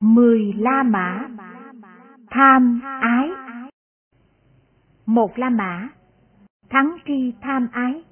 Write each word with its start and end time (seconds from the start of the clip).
Mười 0.00 0.52
La 0.56 0.82
Mã. 0.82 1.28
Tham 2.30 2.80
ái. 3.00 3.28
Một 5.06 5.32
La 5.36 5.50
Mã. 5.50 5.88
Thắng 6.68 6.98
tri 7.06 7.34
tham 7.40 7.68
ái. 7.72 8.04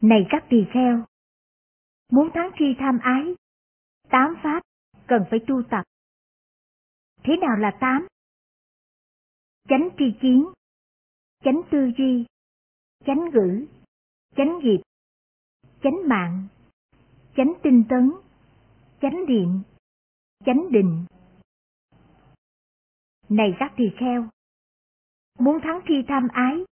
Này 0.00 0.26
các 0.30 0.44
tỳ 0.48 0.66
kheo, 0.72 1.04
Muốn 2.12 2.30
thắng 2.34 2.50
tri 2.58 2.64
tham 2.78 2.98
ái, 2.98 3.34
Tám 4.08 4.34
pháp 4.42 4.62
cần 5.06 5.24
phải 5.30 5.38
tu 5.46 5.62
tập. 5.70 5.82
Thế 7.22 7.36
nào 7.36 7.56
là 7.58 7.76
tám? 7.80 8.06
Chánh 9.68 9.88
tri 9.98 10.04
kiến, 10.20 10.46
Chánh 11.44 11.62
tư 11.70 11.90
duy, 11.98 12.24
Chánh 13.06 13.30
ngữ, 13.32 13.66
Chánh 14.36 14.58
nghiệp, 14.58 14.80
Chánh 15.82 16.08
mạng, 16.08 16.48
Chánh 17.36 17.52
tinh 17.62 17.84
tấn, 17.88 18.12
Chánh 19.00 19.26
niệm 19.26 19.62
chánh 20.44 20.72
định. 20.72 21.04
Này 23.28 23.56
các 23.58 23.72
tỳ 23.76 23.84
kheo, 23.98 24.28
muốn 25.38 25.60
thắng 25.62 25.80
thi 25.86 25.94
tham 26.08 26.28
ái, 26.32 26.64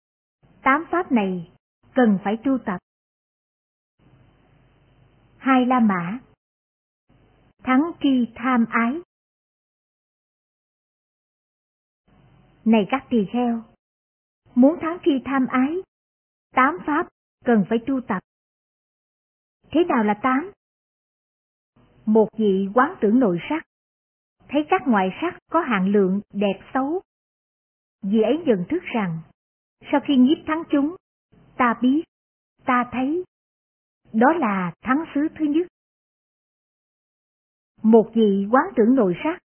tám 0.63 0.85
pháp 0.91 1.11
này 1.11 1.51
cần 1.93 2.19
phải 2.23 2.37
tu 2.43 2.57
tập. 2.65 2.77
Hai 5.37 5.65
La 5.65 5.79
Mã 5.79 6.19
Thắng 7.63 7.91
tri 8.01 8.31
tham 8.35 8.65
ái 8.69 9.01
Này 12.65 12.87
các 12.89 13.07
tỳ 13.09 13.17
kheo, 13.33 13.63
muốn 14.55 14.79
thắng 14.81 14.97
tri 15.05 15.11
tham 15.25 15.47
ái, 15.47 15.75
tám 16.51 16.77
pháp 16.85 17.07
cần 17.45 17.65
phải 17.69 17.77
tu 17.87 18.01
tập. 18.07 18.19
Thế 19.71 19.83
nào 19.89 20.03
là 20.03 20.19
tám? 20.23 20.51
Một 22.13 22.27
vị 22.37 22.67
quán 22.73 22.95
tưởng 23.01 23.19
nội 23.19 23.39
sắc, 23.49 23.63
thấy 24.47 24.65
các 24.69 24.81
ngoại 24.87 25.09
sắc 25.21 25.37
có 25.51 25.59
hạng 25.59 25.87
lượng 25.91 26.21
đẹp 26.33 26.59
xấu. 26.73 27.01
Vị 28.03 28.21
ấy 28.21 28.43
nhận 28.45 28.65
thức 28.69 28.83
rằng, 28.83 29.19
sau 29.91 29.99
khi 30.03 30.17
nhiếp 30.17 30.37
thắng 30.47 30.63
chúng, 30.69 30.95
ta 31.57 31.75
biết, 31.81 32.03
ta 32.65 32.89
thấy, 32.91 33.23
đó 34.13 34.33
là 34.33 34.73
thắng 34.81 35.03
xứ 35.15 35.27
thứ 35.39 35.45
nhất. 35.45 35.67
Một 37.83 38.11
vị 38.13 38.47
quán 38.51 38.65
tưởng 38.75 38.95
nội 38.95 39.15
sắc, 39.23 39.39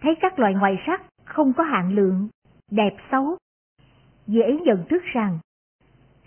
thấy 0.00 0.14
các 0.20 0.38
loại 0.38 0.54
ngoại 0.54 0.82
sắc 0.86 1.02
không 1.24 1.52
có 1.56 1.64
hạng 1.64 1.94
lượng, 1.94 2.28
đẹp 2.70 2.96
xấu. 3.10 3.38
Vị 4.26 4.40
ấy 4.40 4.60
nhận 4.64 4.86
thức 4.90 5.02
rằng, 5.12 5.38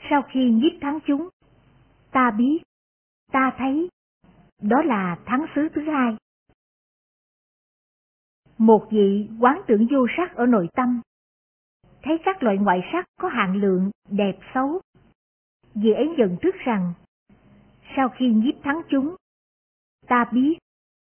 sau 0.09 0.22
khi 0.32 0.50
nhiếp 0.50 0.82
thắng 0.82 1.00
chúng, 1.06 1.30
ta 2.12 2.32
biết, 2.32 2.58
ta 3.32 3.54
thấy, 3.58 3.89
đó 4.62 4.81
là 4.81 5.17
thắng 5.26 5.45
xứ 5.56 5.70
thứ 5.73 5.81
hai. 5.81 6.16
Một 8.58 8.88
vị 8.92 9.30
quán 9.40 9.62
tưởng 9.67 9.88
vô 9.92 10.08
sắc 10.17 10.36
ở 10.36 10.45
nội 10.45 10.67
tâm, 10.73 11.02
thấy 12.04 12.17
các 12.26 12.44
loại 12.44 12.58
ngoại 12.58 12.82
sắc 12.94 13.06
có 13.20 13.28
hạn 13.28 13.56
lượng, 13.56 13.92
đẹp 14.09 14.39
xấu. 14.54 14.82
Vị 15.73 15.92
ấy 15.92 16.08
nhận 16.17 16.38
thức 16.42 16.56
rằng, 16.66 16.94
sau 17.95 18.09
khi 18.09 18.28
nhiếp 18.28 18.64
thắng 18.64 18.82
chúng, 18.89 19.16
ta 20.08 20.26
biết, 20.32 20.58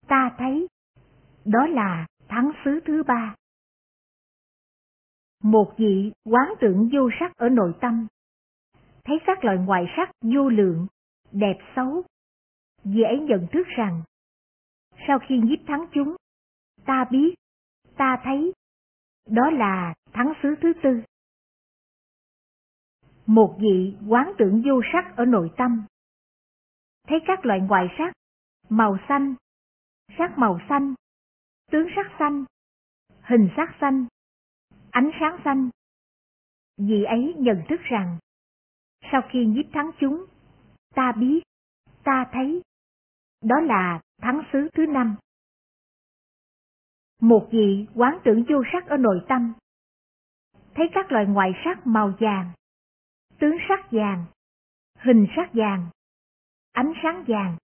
ta 0.07 0.35
thấy, 0.37 0.67
đó 1.45 1.67
là 1.67 2.07
thắng 2.27 2.51
xứ 2.65 2.79
thứ 2.85 3.03
ba. 3.03 3.35
Một 5.43 5.73
vị 5.77 6.11
quán 6.25 6.53
tưởng 6.59 6.89
vô 6.93 7.09
sắc 7.19 7.37
ở 7.37 7.49
nội 7.49 7.73
tâm, 7.81 8.07
thấy 9.03 9.19
các 9.25 9.43
loại 9.43 9.57
ngoại 9.57 9.85
sắc 9.97 10.09
vô 10.21 10.49
lượng, 10.49 10.87
đẹp 11.31 11.57
xấu, 11.75 12.03
vì 12.83 13.01
ấy 13.01 13.19
nhận 13.19 13.47
thức 13.51 13.67
rằng, 13.77 14.03
sau 15.07 15.19
khi 15.19 15.37
nhiếp 15.37 15.59
thắng 15.67 15.85
chúng, 15.93 16.15
ta 16.85 17.05
biết, 17.11 17.35
ta 17.97 18.21
thấy, 18.23 18.53
đó 19.25 19.49
là 19.49 19.93
thắng 20.13 20.33
xứ 20.43 20.55
thứ 20.61 20.73
tư. 20.83 21.01
Một 23.25 23.57
vị 23.59 23.97
quán 24.07 24.33
tưởng 24.37 24.61
vô 24.65 24.81
sắc 24.93 25.15
ở 25.17 25.25
nội 25.25 25.51
tâm, 25.57 25.85
thấy 27.07 27.19
các 27.27 27.45
loại 27.45 27.59
ngoại 27.59 27.87
sắc, 27.97 28.13
màu 28.69 28.97
xanh, 29.07 29.35
sắc 30.17 30.37
màu 30.37 30.59
xanh, 30.69 30.93
tướng 31.71 31.87
sắc 31.95 32.05
xanh, 32.19 32.45
hình 33.21 33.49
sắc 33.55 33.75
xanh, 33.81 34.05
ánh 34.91 35.11
sáng 35.19 35.37
xanh. 35.43 35.69
Vị 36.77 37.03
ấy 37.03 37.35
nhận 37.37 37.63
thức 37.69 37.81
rằng, 37.81 38.17
sau 39.11 39.21
khi 39.29 39.45
nhiếp 39.45 39.65
thắng 39.73 39.91
chúng, 39.99 40.25
ta 40.95 41.11
biết, 41.11 41.41
ta 42.03 42.29
thấy, 42.31 42.61
đó 43.41 43.59
là 43.59 44.01
thắng 44.21 44.41
xứ 44.53 44.69
thứ 44.73 44.85
năm. 44.85 45.15
Một 47.21 47.47
vị 47.51 47.87
quán 47.95 48.19
tưởng 48.23 48.43
vô 48.49 48.63
sắc 48.73 48.87
ở 48.87 48.97
nội 48.97 49.21
tâm, 49.27 49.53
thấy 50.75 50.89
các 50.93 51.11
loại 51.11 51.25
ngoại 51.25 51.51
sắc 51.65 51.87
màu 51.87 52.13
vàng, 52.19 52.51
tướng 53.39 53.57
sắc 53.69 53.91
vàng, 53.91 54.25
hình 54.95 55.27
sắc 55.35 55.49
vàng, 55.53 55.89
ánh 56.71 56.93
sáng 57.03 57.23
vàng. 57.27 57.57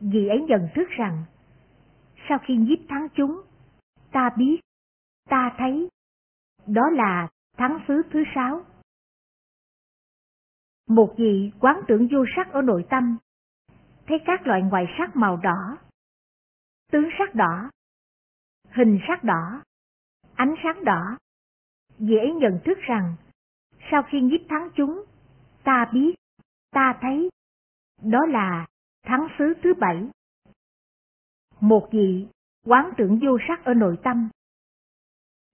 Vị 0.00 0.28
ấy 0.28 0.42
nhận 0.48 0.68
thức 0.74 0.88
rằng, 0.88 1.24
sau 2.28 2.38
khi 2.46 2.56
nhiếp 2.56 2.78
thắng 2.88 3.08
chúng, 3.14 3.42
ta 4.12 4.30
biết, 4.36 4.60
ta 5.28 5.54
thấy, 5.58 5.88
đó 6.66 6.82
là 6.92 7.28
thắng 7.56 7.78
xứ 7.88 8.02
thứ 8.10 8.24
sáu. 8.34 8.64
Một 10.88 11.14
vị 11.18 11.52
quán 11.60 11.80
tưởng 11.88 12.08
vô 12.12 12.24
sắc 12.36 12.52
ở 12.52 12.62
nội 12.62 12.86
tâm, 12.90 13.18
thấy 14.06 14.18
các 14.24 14.46
loại 14.46 14.62
ngoại 14.62 14.86
sắc 14.98 15.16
màu 15.16 15.36
đỏ, 15.36 15.78
tướng 16.92 17.08
sắc 17.18 17.34
đỏ, 17.34 17.70
hình 18.70 19.00
sắc 19.08 19.24
đỏ, 19.24 19.62
ánh 20.34 20.54
sáng 20.62 20.84
đỏ, 20.84 21.18
dễ 21.98 22.32
nhận 22.40 22.60
thức 22.64 22.78
rằng 22.78 23.16
sau 23.90 24.02
khi 24.02 24.20
nhiếp 24.20 24.40
thắng 24.48 24.68
chúng, 24.76 25.04
ta 25.64 25.90
biết, 25.92 26.14
ta 26.70 26.98
thấy, 27.00 27.30
đó 28.02 28.26
là 28.26 28.66
thắng 29.02 29.28
xứ 29.38 29.54
thứ 29.62 29.74
bảy. 29.74 30.08
Một 31.60 31.88
vị 31.92 32.28
quán 32.64 32.90
tưởng 32.96 33.18
vô 33.22 33.38
sắc 33.48 33.64
ở 33.64 33.74
nội 33.74 33.98
tâm, 34.02 34.28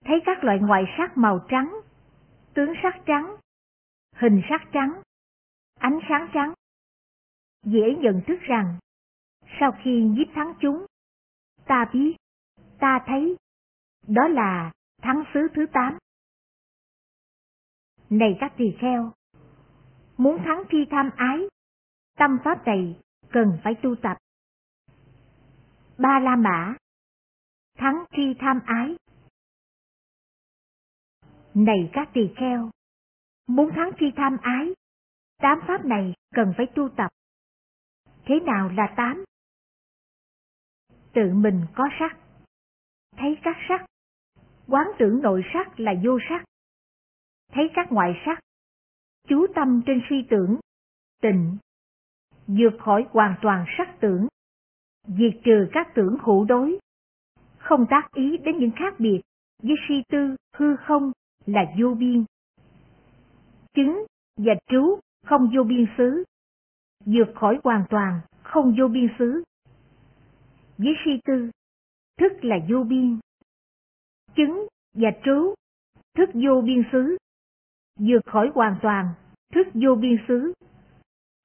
thấy 0.04 0.22
các 0.24 0.44
loại 0.44 0.58
ngoại 0.58 0.84
sắc 0.98 1.16
màu 1.16 1.46
trắng, 1.48 1.80
tướng 2.54 2.72
sắc 2.82 2.96
trắng, 3.06 3.36
hình 4.16 4.42
sắc 4.48 4.62
trắng, 4.72 5.02
ánh 5.78 5.98
sáng 6.08 6.28
trắng, 6.34 6.52
dễ 7.62 7.94
nhận 7.98 8.22
thức 8.26 8.40
rằng, 8.40 8.78
sau 9.60 9.72
khi 9.84 10.02
nhiếp 10.02 10.26
thắng 10.34 10.54
chúng, 10.60 10.86
ta 11.66 11.90
biết, 11.92 12.16
ta 12.78 13.00
thấy, 13.06 13.36
đó 14.06 14.28
là 14.28 14.72
thắng 15.02 15.24
xứ 15.34 15.40
thứ 15.54 15.66
tám. 15.72 15.98
Này 18.10 18.36
các 18.40 18.52
tỳ 18.56 18.76
kheo, 18.78 19.12
muốn 20.16 20.38
thắng 20.44 20.62
thi 20.70 20.78
tham 20.90 21.10
ái, 21.16 21.38
tâm 22.18 22.38
pháp 22.44 22.66
này 22.66 23.00
cần 23.32 23.58
phải 23.64 23.74
tu 23.82 23.94
tập. 24.02 24.16
Ba 25.98 26.20
La 26.20 26.36
Mã 26.36 26.74
Thắng 27.74 28.04
thi 28.10 28.34
tham 28.38 28.60
ái 28.66 28.96
Này 31.54 31.90
các 31.92 32.10
tỳ 32.14 32.30
kheo, 32.36 32.70
muốn 33.46 33.70
thắng 33.74 33.90
thi 33.98 34.06
tham 34.16 34.36
ái, 34.42 34.74
tám 35.38 35.60
pháp 35.66 35.84
này 35.84 36.14
cần 36.34 36.54
phải 36.56 36.66
tu 36.74 36.88
tập. 36.96 37.10
Thế 38.24 38.40
nào 38.40 38.68
là 38.68 38.94
tám? 38.96 39.24
Tự 41.12 41.34
mình 41.34 41.60
có 41.74 41.84
sắc, 41.98 42.16
thấy 43.16 43.38
các 43.42 43.56
sắc, 43.68 43.86
quán 44.68 44.86
tưởng 44.98 45.22
nội 45.22 45.42
sắc 45.54 45.80
là 45.80 45.92
vô 46.04 46.18
sắc, 46.28 46.44
thấy 47.52 47.70
các 47.74 47.92
ngoại 47.92 48.22
sắc, 48.26 48.40
chú 49.28 49.46
tâm 49.54 49.82
trên 49.86 50.02
suy 50.08 50.26
tưởng, 50.30 50.60
tịnh, 51.22 51.56
vượt 52.46 52.72
khỏi 52.78 53.06
hoàn 53.10 53.34
toàn 53.42 53.64
sắc 53.78 54.00
tưởng, 54.00 54.28
diệt 55.06 55.40
trừ 55.44 55.68
các 55.72 55.88
tưởng 55.94 56.16
hữu 56.22 56.44
đối, 56.44 56.78
không 57.58 57.86
tác 57.90 58.08
ý 58.14 58.36
đến 58.36 58.58
những 58.58 58.72
khác 58.76 58.94
biệt 58.98 59.20
với 59.62 59.76
suy 59.88 60.02
tư 60.08 60.36
hư 60.56 60.76
không 60.76 61.12
là 61.46 61.60
vô 61.80 61.94
biên. 61.94 62.24
Chứng 63.74 64.04
và 64.36 64.52
trú 64.66 64.98
không 65.26 65.50
vô 65.56 65.62
biên 65.64 65.86
xứ, 65.98 66.24
vượt 67.04 67.32
khỏi 67.34 67.60
hoàn 67.64 67.84
toàn, 67.90 68.20
không 68.42 68.74
vô 68.78 68.88
biên 68.88 69.08
xứ. 69.18 69.42
Với 70.78 70.94
suy 71.04 71.20
tư, 71.24 71.50
thức 72.18 72.32
là 72.44 72.56
vô 72.68 72.84
biên. 72.84 73.18
Chứng 74.34 74.66
và 74.94 75.10
trú, 75.24 75.54
thức 76.14 76.30
vô 76.34 76.60
biên 76.60 76.82
xứ. 76.92 77.16
Vượt 77.98 78.20
khỏi 78.26 78.50
hoàn 78.54 78.78
toàn, 78.82 79.08
thức 79.52 79.66
vô 79.74 79.94
biên 79.94 80.16
xứ. 80.28 80.52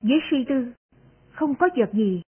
Với 0.04 0.19
suy 0.31 0.45
tư, 0.50 0.74
không 1.31 1.56
có 1.56 1.69
vật 1.75 1.89
gì. 1.94 2.21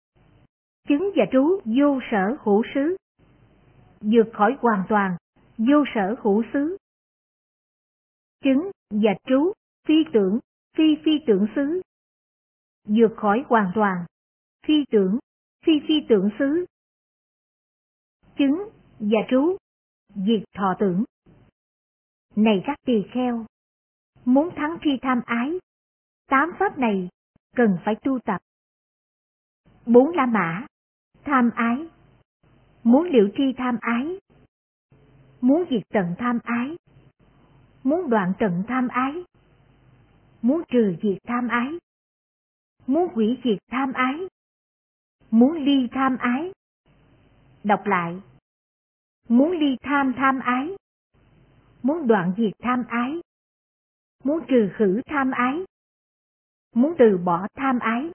Chứng 0.87 1.11
và 1.15 1.25
trú 1.31 1.59
vô 1.65 1.99
sở 2.11 2.37
hữu 2.43 2.63
xứ. 2.73 2.95
Vượt 4.01 4.29
khỏi 4.33 4.57
hoàn 4.59 4.83
toàn, 4.89 5.17
vô 5.57 5.83
sở 5.95 6.15
hữu 6.21 6.43
xứ. 6.53 6.77
Chứng 8.43 8.71
và 8.89 9.11
trú, 9.27 9.53
phi 9.87 9.95
tưởng, 10.13 10.39
phi 10.77 10.95
phi 11.05 11.11
tưởng 11.27 11.47
xứ 11.55 11.81
vượt 12.83 13.11
khỏi 13.17 13.45
hoàn 13.47 13.71
toàn, 13.75 14.05
phi 14.67 14.85
tưởng, 14.91 15.19
phi 15.65 15.73
phi 15.87 15.93
tưởng 16.09 16.29
xứ. 16.39 16.65
chứng 18.37 18.69
và 18.99 19.19
trú, 19.29 19.57
diệt 20.15 20.43
thọ 20.53 20.75
tưởng. 20.79 21.03
Này 22.35 22.63
các 22.65 22.77
tỳ 22.85 23.03
kheo, 23.11 23.45
muốn 24.25 24.49
thắng 24.55 24.77
phi 24.81 24.91
tham 25.01 25.21
ái, 25.25 25.59
tám 26.27 26.51
pháp 26.59 26.77
này 26.77 27.09
cần 27.55 27.77
phải 27.85 27.95
tu 28.03 28.19
tập. 28.19 28.41
Bốn 29.85 30.09
la 30.15 30.25
mã, 30.25 30.65
tham 31.23 31.51
ái, 31.55 31.87
muốn 32.83 33.07
liệu 33.07 33.29
tri 33.37 33.53
tham 33.57 33.77
ái, 33.81 34.19
muốn 35.41 35.65
diệt 35.69 35.83
tận 35.89 36.15
tham 36.17 36.39
ái, 36.43 36.77
muốn 37.83 38.09
đoạn 38.09 38.33
tận 38.39 38.63
tham 38.67 38.87
ái, 38.87 39.23
muốn 40.41 40.61
trừ 40.67 40.95
diệt 41.03 41.17
tham 41.23 41.47
ái, 41.47 41.77
muốn 42.89 43.09
hủy 43.13 43.37
diệt 43.43 43.57
tham 43.71 43.93
ái, 43.93 44.15
muốn 45.31 45.53
ly 45.53 45.87
tham 45.91 46.17
ái. 46.17 46.51
Đọc 47.63 47.81
lại, 47.85 48.21
muốn 49.27 49.51
ly 49.51 49.77
tham 49.81 50.13
tham 50.17 50.39
ái, 50.39 50.75
muốn 51.83 52.07
đoạn 52.07 52.33
diệt 52.37 52.53
tham 52.59 52.83
ái, 52.89 53.21
muốn 54.23 54.39
trừ 54.47 54.71
khử 54.77 55.01
tham 55.05 55.31
ái, 55.31 55.65
muốn 56.75 56.95
từ 56.99 57.17
bỏ 57.17 57.47
tham 57.55 57.79
ái. 57.79 58.11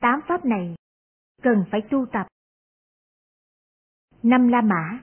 Tám 0.00 0.20
pháp 0.28 0.44
này 0.44 0.74
cần 1.42 1.64
phải 1.70 1.80
tu 1.90 2.06
tập. 2.12 2.26
Năm 4.22 4.48
La 4.48 4.60
Mã. 4.60 5.02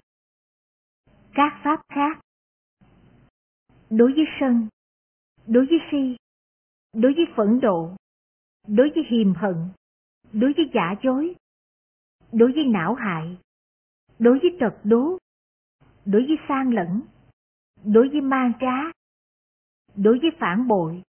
Các 1.34 1.62
pháp 1.64 1.82
khác. 1.90 2.20
Đối 3.90 4.14
với 4.14 4.26
sân, 4.40 4.68
đối 5.48 5.66
với 5.66 5.80
si, 5.92 6.16
đối 6.94 7.14
với 7.14 7.26
phẫn 7.36 7.60
độ, 7.60 7.96
đối 8.68 8.90
với 8.96 9.04
hiềm 9.10 9.34
hận, 9.34 9.56
đối 10.34 10.54
với 10.54 10.72
giả 10.74 10.96
dối, 11.04 11.36
đối 12.32 12.52
với 12.52 12.66
não 12.66 12.94
hại, 12.94 13.38
đối 14.20 14.40
với 14.40 14.58
tật 14.60 14.80
đố, 14.84 15.18
đối 16.06 16.26
với 16.28 16.38
sang 16.48 16.74
lẫn, 16.74 17.02
đối 17.84 18.10
với 18.10 18.22
mang 18.22 18.52
trá, 18.60 18.92
đối 19.96 20.20
với 20.20 20.30
phản 20.40 20.68
bội, 20.68 21.04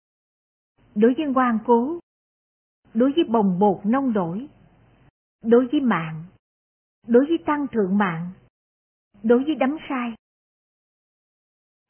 đối 0.95 1.15
với 1.15 1.27
ngoan 1.27 1.59
cố, 1.67 1.99
đối 2.95 3.13
với 3.13 3.25
bồng 3.25 3.59
bột 3.59 3.81
nông 3.87 4.13
đổi, 4.13 4.49
đối 5.43 5.69
với 5.73 5.81
mạng, 5.81 6.25
đối 7.07 7.27
với 7.27 7.39
tăng 7.47 7.67
thượng 7.73 7.99
mạng, 7.99 8.31
đối 9.23 9.45
với 9.45 9.55
đấm 9.55 9.77
sai. 9.89 10.15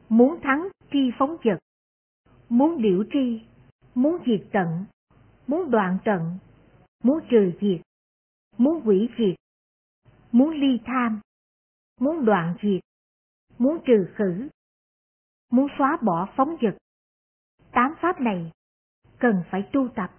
Muốn 0.08 0.40
thắng 0.42 0.68
tri 0.92 1.10
phóng 1.18 1.36
vật, 1.44 1.58
muốn 2.48 2.82
điểu 2.82 3.04
tri, 3.12 3.40
muốn 3.94 4.18
diệt 4.26 4.46
tận, 4.52 4.84
muốn 5.46 5.70
đoạn 5.70 5.98
tận, 6.04 6.38
muốn 7.02 7.18
trừ 7.30 7.52
diệt, 7.60 7.80
muốn 8.58 8.80
hủy 8.80 9.08
diệt, 9.18 9.36
muốn 10.32 10.50
ly 10.50 10.80
tham, 10.84 11.20
muốn 12.00 12.24
đoạn 12.24 12.54
diệt, 12.62 12.80
muốn 13.58 13.78
trừ 13.86 14.08
khử, 14.14 14.48
muốn 15.50 15.66
xóa 15.78 15.98
bỏ 16.02 16.28
phóng 16.36 16.56
dật, 16.62 16.76
Tám 17.74 17.94
pháp 18.00 18.20
này 18.20 18.52
cần 19.18 19.44
phải 19.50 19.68
tu 19.72 19.88
tập. 19.96 20.10